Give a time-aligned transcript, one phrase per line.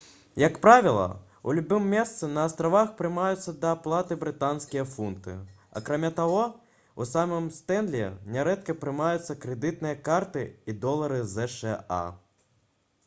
[0.43, 1.01] як правіла
[1.51, 5.35] у любым месцы на астравах прымаюцца да аплаты брытанскія фунты
[5.81, 6.39] акрамя таго
[7.05, 8.01] у самім стэнлі
[8.37, 12.03] нярэдка прымаюцца крэдытныя карты і долары зша